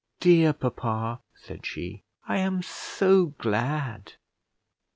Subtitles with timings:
[0.19, 4.13] "Dear papa," said she, "I am so glad."